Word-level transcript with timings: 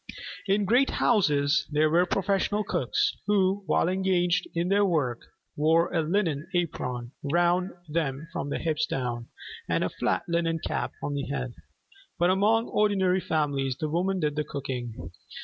In 0.47 0.65
great 0.65 0.89
houses 0.89 1.67
there 1.69 1.87
were 1.87 2.07
professional 2.07 2.63
cooks, 2.63 3.15
who, 3.27 3.61
while 3.67 3.87
engaged 3.87 4.47
in 4.55 4.69
their 4.69 4.83
work, 4.83 5.19
wore 5.55 5.93
a 5.93 6.01
linen 6.01 6.47
apron 6.55 7.11
round 7.21 7.69
them 7.87 8.27
from 8.33 8.49
the 8.49 8.57
hips 8.57 8.87
down, 8.87 9.27
and 9.69 9.83
a 9.83 9.89
flat 9.91 10.23
linen 10.27 10.57
cap 10.57 10.91
on 11.03 11.13
the 11.13 11.27
head. 11.27 11.53
But 12.17 12.31
among 12.31 12.65
ordinary 12.69 13.19
families 13.21 13.77
the 13.79 13.89
women 13.91 14.19
did 14.19 14.35
the 14.35 14.43
cooking. 14.43 15.11